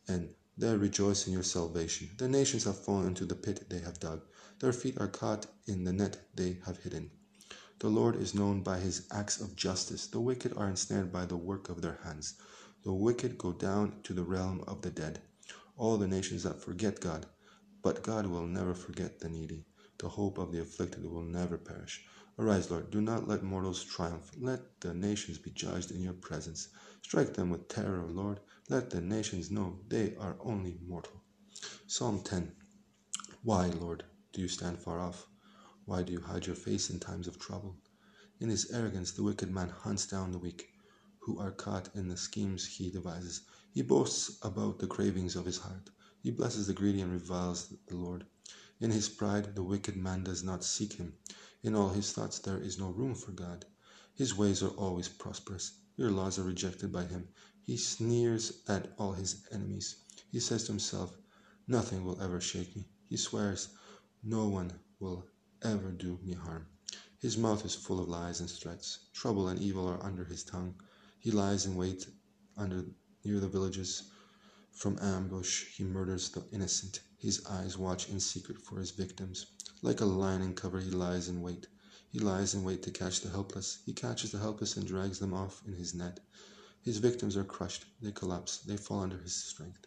and 0.09 0.31
there 0.57 0.79
rejoice 0.79 1.27
in 1.27 1.33
your 1.33 1.43
salvation. 1.43 2.11
The 2.19 2.29
nations 2.29 2.65
have 2.65 2.85
fallen 2.85 3.09
into 3.09 3.25
the 3.25 3.35
pit 3.35 3.69
they 3.69 3.81
have 3.81 3.99
dug, 4.01 4.23
their 4.61 4.73
feet 4.73 4.99
are 5.01 5.09
caught 5.09 5.47
in 5.67 5.85
the 5.85 5.93
net 5.93 6.29
they 6.35 6.59
have 6.67 6.79
hidden. 6.79 7.11
The 7.79 7.89
Lord 7.89 8.15
is 8.15 8.33
known 8.33 8.63
by 8.63 8.79
his 8.79 9.09
acts 9.11 9.41
of 9.41 9.57
justice. 9.57 10.07
The 10.07 10.21
wicked 10.21 10.57
are 10.57 10.69
ensnared 10.69 11.11
by 11.11 11.27
the 11.27 11.37
work 11.37 11.69
of 11.69 11.83
their 11.83 11.99
hands. 12.05 12.35
The 12.85 12.93
wicked 12.93 13.39
go 13.39 13.53
down 13.53 14.03
to 14.05 14.13
the 14.13 14.23
realm 14.23 14.63
of 14.69 14.83
the 14.83 14.91
dead. 14.91 15.21
All 15.77 15.99
the 15.99 16.07
nations 16.07 16.45
that 16.45 16.61
forget 16.61 17.01
God, 17.01 17.27
but 17.83 18.05
God 18.05 18.27
will 18.27 18.47
never 18.47 18.75
forget 18.75 19.19
the 19.19 19.29
needy. 19.29 19.65
The 19.99 20.09
hope 20.11 20.39
of 20.39 20.53
the 20.53 20.61
afflicted 20.61 21.05
will 21.05 21.25
never 21.25 21.59
perish. 21.59 22.05
Arise, 22.39 22.71
Lord, 22.71 22.91
do 22.91 23.01
not 23.01 23.27
let 23.27 23.43
mortals 23.43 23.83
triumph. 23.83 24.31
Let 24.39 24.81
the 24.81 24.95
nations 24.95 25.39
be 25.39 25.51
judged 25.51 25.91
in 25.91 26.03
your 26.03 26.13
presence. 26.13 26.69
Strike 27.03 27.35
them 27.35 27.51
with 27.51 27.69
terror, 27.69 28.07
Lord. 28.09 28.39
Let 28.73 28.89
the 28.89 29.03
nations 29.03 29.51
know 29.51 29.81
they 29.89 30.17
are 30.17 30.39
only 30.41 30.79
mortal. 30.89 31.21
Psalm 31.87 32.23
10 32.23 32.57
Why, 33.43 33.67
Lord, 33.67 34.03
do 34.33 34.41
you 34.41 34.49
stand 34.49 34.79
far 34.79 34.99
off? 34.99 35.27
Why 35.85 36.03
do 36.03 36.11
you 36.11 36.23
hide 36.23 36.47
your 36.47 36.57
face 36.57 36.89
in 36.89 36.99
times 36.99 37.29
of 37.29 37.39
trouble? 37.39 37.77
In 38.41 38.49
his 38.49 38.71
arrogance, 38.71 39.13
the 39.13 39.25
wicked 39.25 39.51
man 39.51 39.69
hunts 39.69 40.07
down 40.07 40.33
the 40.33 40.39
weak, 40.39 40.71
who 41.19 41.39
are 41.39 41.51
caught 41.51 41.95
in 41.95 42.09
the 42.09 42.17
schemes 42.17 42.65
he 42.65 42.91
devises. 42.91 43.43
He 43.75 43.83
boasts 43.83 44.39
about 44.41 44.79
the 44.79 44.87
cravings 44.87 45.37
of 45.37 45.45
his 45.45 45.59
heart. 45.59 45.91
He 46.23 46.31
blesses 46.31 46.67
the 46.67 46.73
greedy 46.73 47.03
and 47.03 47.13
reviles 47.13 47.75
the 47.89 47.97
Lord. 47.97 48.25
In 48.81 48.91
his 48.91 49.11
pride, 49.11 49.55
the 49.55 49.63
wicked 49.63 49.99
man 49.99 50.25
does 50.25 50.43
not 50.43 50.65
seek 50.65 50.95
him. 50.95 51.13
In 51.63 51.75
all 51.75 51.91
his 51.91 52.13
thoughts 52.13 52.39
there 52.39 52.59
is 52.59 52.79
no 52.79 52.89
room 52.89 53.15
for 53.17 53.33
God. 53.33 53.67
His 54.15 54.35
ways 54.35 54.63
are 54.63 54.71
always 54.71 55.11
prosperous. 55.11 55.73
Your 55.99 56.11
laws 56.11 56.39
are 56.39 56.45
rejected 56.45 56.91
by 56.91 57.05
him. 57.05 57.29
He 57.65 57.77
sneers 57.77 58.55
at 58.67 58.93
all 58.99 59.13
his 59.13 59.47
enemies. 59.53 59.95
He 60.33 60.41
says 60.41 60.65
to 60.65 60.73
himself, 60.73 61.17
Nothing 61.69 62.05
will 62.05 62.21
ever 62.21 62.41
shake 62.41 62.75
me. 62.75 62.89
He 63.09 63.17
swears, 63.17 63.69
No 64.21 64.49
one 64.49 64.81
will 64.99 65.29
ever 65.63 65.93
do 65.93 66.19
me 66.25 66.33
harm. 66.33 66.67
His 67.21 67.37
mouth 67.39 67.65
is 67.65 67.77
full 67.77 68.01
of 68.01 68.09
lies 68.09 68.41
and 68.41 68.51
threats. 68.51 68.99
Trouble 69.13 69.47
and 69.47 69.61
evil 69.61 69.87
are 69.87 70.03
under 70.03 70.25
his 70.25 70.43
tongue. 70.43 70.75
He 71.21 71.31
lies 71.31 71.65
in 71.65 71.77
wait 71.77 72.05
under 72.57 72.85
near 73.25 73.39
the 73.39 73.49
villages. 73.49 74.11
From 74.73 74.99
ambush 74.99 75.67
he 75.77 75.85
murders 75.85 76.31
the 76.31 76.45
innocent. 76.51 76.99
His 77.17 77.47
eyes 77.47 77.79
watch 77.79 78.09
in 78.09 78.19
secret 78.19 78.61
for 78.61 78.81
his 78.81 78.91
victims. 78.91 79.47
Like 79.83 80.01
a 80.01 80.05
lion 80.05 80.43
in 80.43 80.55
cover 80.57 80.81
he 80.81 80.91
lies 80.91 81.29
in 81.29 81.41
wait. 81.41 81.69
He 82.11 82.19
lies 82.19 82.55
in 82.55 82.65
wait 82.65 82.83
to 82.83 82.91
catch 82.91 83.21
the 83.21 83.31
helpless. 83.31 83.79
He 83.87 83.93
catches 83.93 84.33
the 84.33 84.41
helpless 84.41 84.77
and 84.77 84.85
drags 84.85 85.21
them 85.21 85.33
off 85.33 85.63
in 85.65 85.75
his 85.75 85.95
net. 85.95 86.19
His 86.83 86.99
victims 86.99 87.37
are 87.37 87.45
crushed. 87.45 87.87
They 88.01 88.13
collapse. 88.13 88.59
They 88.59 88.77
fall 88.77 89.01
under 89.01 89.19
his 89.19 89.35
strength. 89.35 89.87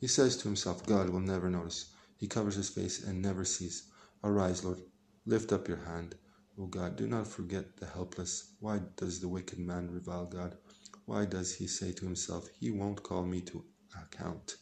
He 0.00 0.06
says 0.06 0.36
to 0.36 0.48
himself, 0.48 0.86
God 0.86 1.10
will 1.10 1.20
never 1.20 1.50
notice. 1.50 1.90
He 2.16 2.28
covers 2.28 2.54
his 2.54 2.68
face 2.68 3.02
and 3.02 3.20
never 3.20 3.44
sees. 3.44 3.90
Arise, 4.22 4.64
Lord. 4.64 4.80
Lift 5.26 5.52
up 5.52 5.66
your 5.66 5.84
hand. 5.84 6.14
O 6.56 6.66
God, 6.66 6.96
do 6.96 7.06
not 7.06 7.26
forget 7.26 7.76
the 7.76 7.86
helpless. 7.86 8.54
Why 8.60 8.80
does 8.96 9.20
the 9.20 9.28
wicked 9.28 9.58
man 9.58 9.90
revile 9.90 10.26
God? 10.26 10.56
Why 11.04 11.24
does 11.24 11.54
he 11.54 11.66
say 11.66 11.92
to 11.92 12.04
himself, 12.04 12.48
He 12.60 12.70
won't 12.70 13.02
call 13.02 13.24
me 13.24 13.40
to 13.42 13.64
account? 14.00 14.56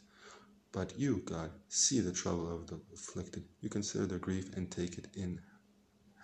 But 0.72 0.98
you, 0.98 1.22
God, 1.24 1.50
see 1.68 2.00
the 2.00 2.12
trouble 2.12 2.54
of 2.54 2.66
the 2.66 2.80
afflicted. 2.92 3.48
You 3.60 3.68
consider 3.68 4.06
their 4.06 4.18
grief 4.18 4.56
and 4.56 4.70
take 4.70 4.98
it 4.98 5.08
in 5.14 5.40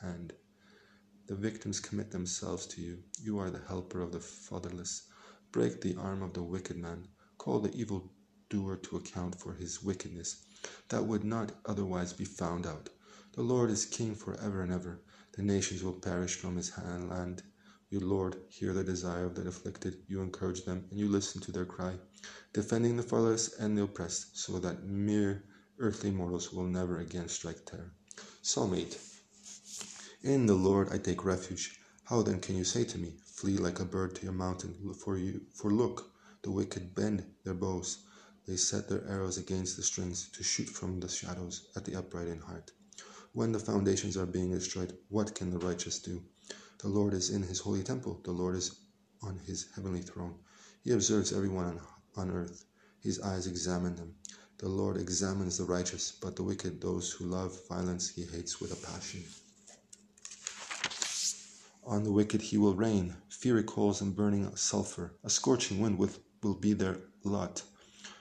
hand. 0.00 0.32
The 1.26 1.34
victims 1.34 1.80
commit 1.80 2.10
themselves 2.10 2.66
to 2.68 2.80
you. 2.80 3.02
You 3.20 3.38
are 3.38 3.50
the 3.50 3.62
helper 3.66 4.00
of 4.00 4.12
the 4.12 4.20
fatherless. 4.20 5.08
Break 5.52 5.82
the 5.82 5.96
arm 5.96 6.22
of 6.22 6.32
the 6.32 6.42
wicked 6.42 6.78
man. 6.78 7.08
Call 7.36 7.60
the 7.60 7.74
evil 7.74 8.10
doer 8.48 8.76
to 8.76 8.96
account 8.96 9.34
for 9.34 9.54
his 9.54 9.82
wickedness, 9.82 10.44
that 10.88 11.06
would 11.06 11.24
not 11.24 11.52
otherwise 11.66 12.12
be 12.12 12.24
found 12.24 12.66
out. 12.66 12.88
The 13.32 13.42
Lord 13.42 13.70
is 13.70 13.86
king 13.86 14.14
for 14.14 14.34
ever 14.40 14.62
and 14.62 14.72
ever. 14.72 15.00
The 15.32 15.42
nations 15.42 15.82
will 15.82 15.94
perish 15.94 16.34
from 16.36 16.56
his 16.56 16.70
hand, 16.70 17.08
land. 17.08 17.42
You, 17.90 18.00
Lord, 18.00 18.36
hear 18.48 18.72
the 18.72 18.84
desire 18.84 19.26
of 19.26 19.34
the 19.34 19.48
afflicted. 19.48 20.02
You 20.06 20.22
encourage 20.22 20.64
them, 20.64 20.86
and 20.90 20.98
you 20.98 21.08
listen 21.08 21.40
to 21.42 21.52
their 21.52 21.66
cry, 21.66 21.98
defending 22.52 22.96
the 22.96 23.02
fatherless 23.02 23.54
and 23.58 23.76
the 23.76 23.84
oppressed, 23.84 24.38
so 24.38 24.58
that 24.58 24.84
mere 24.84 25.44
earthly 25.78 26.10
mortals 26.10 26.52
will 26.52 26.64
never 26.64 26.98
again 26.98 27.28
strike 27.28 27.64
terror. 27.66 27.92
Psalm 28.40 28.74
8 28.74 28.98
In 30.22 30.46
the 30.46 30.54
Lord 30.54 30.88
I 30.90 30.98
take 30.98 31.24
refuge. 31.24 31.78
How 32.04 32.22
then 32.22 32.40
can 32.40 32.56
you 32.56 32.64
say 32.64 32.84
to 32.84 32.98
me, 32.98 33.14
Flee 33.42 33.56
like 33.56 33.80
a 33.80 33.84
bird 33.84 34.14
to 34.14 34.22
your 34.22 34.32
mountain? 34.32 34.94
For 34.94 35.18
you, 35.18 35.40
for 35.52 35.72
look, 35.72 36.12
the 36.42 36.52
wicked 36.52 36.94
bend 36.94 37.24
their 37.42 37.54
bows. 37.54 38.04
They 38.46 38.54
set 38.54 38.88
their 38.88 39.04
arrows 39.08 39.36
against 39.36 39.76
the 39.76 39.82
strings 39.82 40.28
to 40.34 40.44
shoot 40.44 40.68
from 40.68 41.00
the 41.00 41.08
shadows 41.08 41.66
at 41.74 41.84
the 41.84 41.96
upright 41.96 42.28
in 42.28 42.38
heart. 42.38 42.70
When 43.32 43.50
the 43.50 43.58
foundations 43.58 44.16
are 44.16 44.26
being 44.26 44.52
destroyed, 44.52 44.96
what 45.08 45.34
can 45.34 45.50
the 45.50 45.58
righteous 45.58 45.98
do? 45.98 46.22
The 46.78 46.86
Lord 46.86 47.14
is 47.14 47.30
in 47.30 47.42
his 47.42 47.58
holy 47.58 47.82
temple. 47.82 48.20
The 48.22 48.30
Lord 48.30 48.54
is 48.54 48.76
on 49.24 49.40
his 49.44 49.66
heavenly 49.74 50.02
throne. 50.02 50.36
He 50.84 50.92
observes 50.92 51.32
everyone 51.32 51.64
on, 51.64 51.80
on 52.14 52.30
earth. 52.30 52.64
His 53.00 53.20
eyes 53.22 53.48
examine 53.48 53.96
them. 53.96 54.14
The 54.58 54.68
Lord 54.68 54.98
examines 54.98 55.58
the 55.58 55.64
righteous, 55.64 56.12
but 56.12 56.36
the 56.36 56.44
wicked, 56.44 56.80
those 56.80 57.10
who 57.10 57.24
love 57.24 57.58
violence, 57.68 58.08
he 58.08 58.22
hates 58.22 58.60
with 58.60 58.72
a 58.72 58.86
passion. 58.86 59.24
On 61.84 62.04
the 62.04 62.12
wicked 62.12 62.42
he 62.42 62.58
will 62.58 62.76
rain, 62.76 63.16
fiery 63.28 63.64
coals 63.64 64.00
and 64.00 64.14
burning 64.14 64.54
sulphur. 64.54 65.16
A 65.24 65.28
scorching 65.28 65.80
wind 65.80 65.98
will 65.98 66.54
be 66.54 66.74
their 66.74 67.00
lot. 67.24 67.64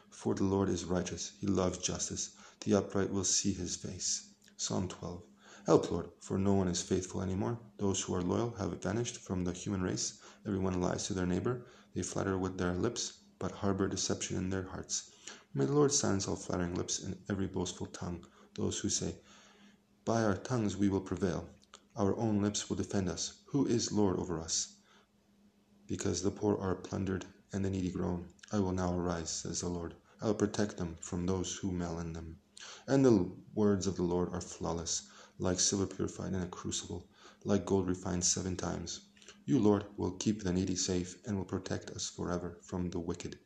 For 0.09 0.33
the 0.33 0.45
Lord 0.45 0.67
is 0.67 0.85
righteous, 0.85 1.33
he 1.39 1.45
loves 1.45 1.77
justice. 1.77 2.31
The 2.61 2.73
upright 2.73 3.11
will 3.11 3.23
see 3.23 3.53
his 3.53 3.75
face. 3.75 4.29
Psalm 4.57 4.87
12. 4.87 5.21
Help, 5.67 5.91
Lord, 5.91 6.09
for 6.19 6.39
no 6.39 6.53
one 6.53 6.69
is 6.69 6.81
faithful 6.81 7.21
anymore. 7.21 7.59
Those 7.77 8.01
who 8.01 8.15
are 8.15 8.23
loyal 8.23 8.55
have 8.57 8.81
vanished 8.81 9.17
from 9.17 9.43
the 9.43 9.53
human 9.53 9.83
race. 9.83 10.17
Everyone 10.43 10.81
lies 10.81 11.05
to 11.05 11.13
their 11.13 11.27
neighbor. 11.27 11.67
They 11.93 12.01
flatter 12.01 12.39
with 12.39 12.57
their 12.57 12.73
lips, 12.73 13.13
but 13.37 13.51
harbor 13.51 13.87
deception 13.87 14.37
in 14.37 14.49
their 14.49 14.63
hearts. 14.63 15.11
May 15.53 15.65
the 15.65 15.73
Lord 15.73 15.91
silence 15.91 16.27
all 16.27 16.35
flattering 16.35 16.73
lips 16.73 17.03
and 17.03 17.15
every 17.29 17.45
boastful 17.45 17.87
tongue. 17.87 18.25
Those 18.55 18.79
who 18.79 18.89
say, 18.89 19.17
By 20.03 20.23
our 20.23 20.37
tongues 20.37 20.77
we 20.77 20.89
will 20.89 21.01
prevail. 21.01 21.47
Our 21.97 22.15
own 22.15 22.41
lips 22.41 22.69
will 22.69 22.77
defend 22.77 23.09
us. 23.09 23.33
Who 23.47 23.65
is 23.65 23.91
Lord 23.91 24.17
over 24.17 24.39
us? 24.39 24.75
Because 25.87 26.21
the 26.21 26.31
poor 26.31 26.57
are 26.57 26.75
plundered 26.75 27.25
and 27.51 27.65
the 27.65 27.69
needy 27.69 27.91
groan. 27.91 28.29
I 28.49 28.59
will 28.59 28.71
now 28.71 28.97
arise, 28.97 29.29
says 29.29 29.59
the 29.59 29.67
Lord. 29.67 29.95
I 30.21 30.27
will 30.27 30.35
protect 30.35 30.77
them 30.77 30.95
from 31.01 31.25
those 31.25 31.53
who 31.55 31.73
malign 31.73 32.13
them. 32.13 32.37
And 32.87 33.03
the 33.03 33.29
words 33.53 33.87
of 33.87 33.97
the 33.97 34.03
Lord 34.03 34.29
are 34.29 34.39
flawless, 34.39 35.01
like 35.37 35.59
silver 35.59 35.85
purified 35.85 36.33
in 36.33 36.41
a 36.41 36.47
crucible, 36.47 37.09
like 37.43 37.65
gold 37.65 37.87
refined 37.87 38.23
seven 38.23 38.55
times. 38.55 39.01
You, 39.45 39.59
Lord, 39.59 39.85
will 39.97 40.11
keep 40.11 40.43
the 40.43 40.53
needy 40.53 40.77
safe 40.77 41.17
and 41.25 41.35
will 41.35 41.43
protect 41.43 41.89
us 41.89 42.09
forever 42.09 42.57
from 42.61 42.89
the 42.89 42.99
wicked, 42.99 43.37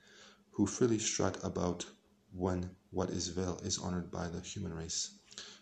who 0.52 0.68
freely 0.68 1.00
strut 1.00 1.44
about 1.44 1.88
when 2.32 2.75
what 2.92 3.10
is 3.10 3.30
vile 3.30 3.58
is 3.64 3.80
honored 3.80 4.12
by 4.12 4.28
the 4.28 4.42
human 4.42 4.74
race. 4.74 5.18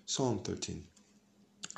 Psalm 0.05 0.43
13 0.43 0.85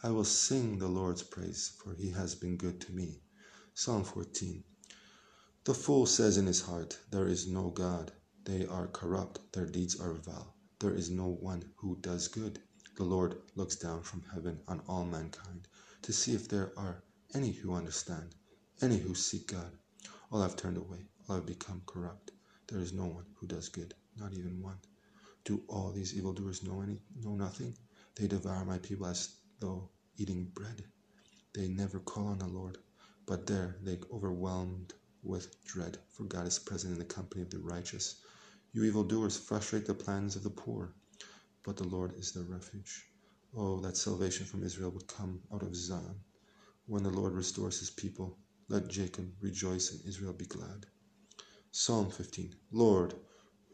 I 0.00 0.10
will 0.10 0.22
sing 0.22 0.78
the 0.78 0.86
Lord's 0.86 1.24
praise, 1.24 1.72
for 1.76 1.92
he 1.92 2.10
has 2.10 2.36
been 2.36 2.56
good 2.56 2.80
to 2.82 2.92
me. 2.92 3.20
Psalm 3.74 4.04
14. 4.04 4.62
The 5.64 5.74
fool 5.74 6.06
says 6.06 6.36
in 6.36 6.46
his 6.46 6.60
heart, 6.60 7.00
There 7.10 7.26
is 7.26 7.48
no 7.48 7.70
God. 7.70 8.12
They 8.44 8.64
are 8.64 8.86
corrupt, 8.86 9.40
their 9.52 9.66
deeds 9.66 9.98
are 9.98 10.14
vile. 10.14 10.54
There 10.78 10.94
is 10.94 11.10
no 11.10 11.26
one 11.26 11.72
who 11.74 11.96
does 11.96 12.28
good. 12.28 12.62
The 12.94 13.02
Lord 13.02 13.42
looks 13.56 13.74
down 13.74 14.04
from 14.04 14.22
heaven 14.32 14.60
on 14.68 14.82
all 14.86 15.04
mankind 15.04 15.66
to 16.02 16.12
see 16.12 16.32
if 16.32 16.48
there 16.48 16.72
are 16.78 17.02
any 17.34 17.50
who 17.50 17.74
understand, 17.74 18.36
any 18.80 18.98
who 18.98 19.16
seek 19.16 19.48
God. 19.48 19.76
All 20.30 20.42
have 20.42 20.54
turned 20.54 20.76
away, 20.76 21.08
all 21.28 21.36
have 21.36 21.46
become 21.46 21.82
corrupt. 21.86 22.30
There 22.68 22.78
is 22.78 22.92
no 22.92 23.06
one 23.06 23.26
who 23.34 23.48
does 23.48 23.68
good, 23.68 23.94
not 24.16 24.32
even 24.32 24.62
one. 24.62 24.78
Do 25.44 25.64
all 25.66 25.90
these 25.90 26.14
evildoers 26.14 26.62
know 26.62 26.82
any 26.82 27.02
know 27.20 27.34
nothing? 27.34 27.76
They 28.14 28.28
devour 28.28 28.64
my 28.64 28.78
people 28.78 29.06
as 29.06 29.34
though 29.60 29.90
eating 30.16 30.44
bread. 30.54 30.84
They 31.54 31.68
never 31.68 32.00
call 32.00 32.28
on 32.28 32.38
the 32.38 32.46
Lord, 32.48 32.78
but 33.26 33.46
there 33.46 33.76
they 33.82 33.98
overwhelmed 34.12 34.94
with 35.22 35.64
dread, 35.64 35.98
for 36.10 36.24
God 36.24 36.46
is 36.46 36.58
present 36.58 36.92
in 36.92 36.98
the 36.98 37.04
company 37.04 37.42
of 37.42 37.50
the 37.50 37.58
righteous. 37.58 38.22
You 38.72 38.84
evildoers 38.84 39.36
frustrate 39.36 39.86
the 39.86 39.94
plans 39.94 40.36
of 40.36 40.42
the 40.42 40.50
poor 40.50 40.94
but 41.68 41.76
the 41.76 41.88
Lord 41.88 42.14
is 42.16 42.32
their 42.32 42.44
refuge. 42.44 43.04
Oh, 43.54 43.78
that 43.80 43.96
salvation 43.96 44.46
from 44.46 44.64
Israel 44.64 44.90
would 44.90 45.06
come 45.06 45.42
out 45.52 45.62
of 45.62 45.76
Zion. 45.76 46.20
When 46.86 47.02
the 47.02 47.10
Lord 47.10 47.34
restores 47.34 47.78
his 47.78 47.90
people, 47.90 48.38
let 48.68 48.88
Jacob 48.88 49.30
rejoice 49.40 49.92
and 49.92 50.00
Israel 50.06 50.32
be 50.32 50.46
glad. 50.46 50.86
Psalm 51.70 52.10
15 52.10 52.54
Lord, 52.72 53.14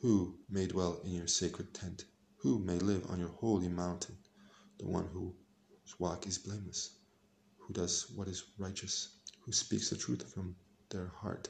who 0.00 0.36
may 0.48 0.66
dwell 0.66 1.00
in 1.04 1.12
your 1.12 1.28
sacred 1.28 1.72
tent? 1.72 2.04
Who 2.38 2.58
may 2.58 2.78
live 2.80 3.08
on 3.10 3.20
your 3.20 3.28
holy 3.28 3.68
mountain? 3.68 4.16
The 4.78 4.88
one 4.88 5.06
whose 5.12 5.34
walk 5.98 6.26
is 6.26 6.38
blameless, 6.38 6.98
who 7.58 7.72
does 7.72 8.10
what 8.10 8.28
is 8.28 8.44
righteous, 8.58 9.16
who 9.40 9.52
speaks 9.52 9.90
the 9.90 9.96
truth 9.96 10.32
from 10.32 10.56
their 10.90 11.08
heart, 11.08 11.48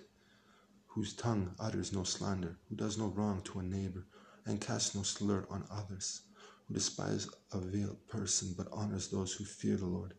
whose 0.87 1.15
tongue 1.15 1.55
utters 1.59 1.93
no 1.93 2.05
slander, 2.05 2.59
who 2.69 2.77
does 2.77 2.99
no 2.99 3.09
wrong 3.09 3.43
to 3.43 3.59
a 3.59 3.63
neighbor, 3.63 4.07
and 4.47 4.61
casts 4.61 4.95
no 4.95 5.03
slur 5.03 5.47
on 5.51 5.67
others 5.71 6.23
who 6.67 6.75
despises 6.75 7.29
a 7.53 7.59
veiled 7.59 8.07
person 8.09 8.55
but 8.57 8.69
honors 8.73 9.09
those 9.09 9.33
who 9.35 9.45
fear 9.45 9.77
the 9.77 9.87
Lord, 9.87 10.15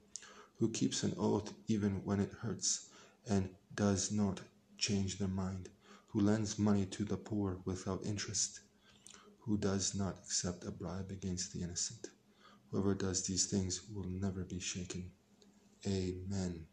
who 0.57 0.69
keeps 0.69 1.03
an 1.03 1.13
oath 1.17 1.53
even 1.67 2.03
when 2.03 2.19
it 2.19 2.31
hurts 2.31 2.89
and 3.27 3.49
does 3.73 4.11
not 4.11 4.41
change 4.77 5.17
their 5.17 5.27
mind, 5.27 5.69
who 6.07 6.21
lends 6.21 6.59
money 6.59 6.85
to 6.87 7.03
the 7.03 7.17
poor 7.17 7.59
without 7.65 8.05
interest, 8.05 8.61
who 9.39 9.57
does 9.57 9.95
not 9.95 10.17
accept 10.23 10.65
a 10.65 10.71
bribe 10.71 11.11
against 11.11 11.53
the 11.53 11.61
innocent. 11.61 12.09
Whoever 12.75 12.93
does 12.93 13.25
these 13.25 13.45
things 13.45 13.83
will 13.93 14.03
never 14.03 14.43
be 14.43 14.59
shaken. 14.59 15.09
Amen. 15.87 16.65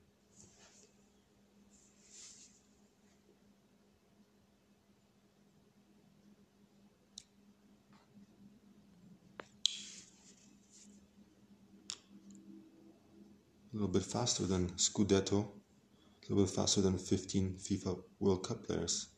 a 13.73 13.77
little 13.77 13.87
bit 13.87 14.03
faster 14.03 14.45
than 14.45 14.71
Scudetto. 14.71 15.39
a 15.39 16.29
little 16.29 16.45
bit 16.45 16.53
faster 16.53 16.81
than 16.81 16.99
15 16.99 17.59
FIFA 17.61 18.03
World 18.19 18.45
Cup 18.45 18.67
players. 18.67 19.13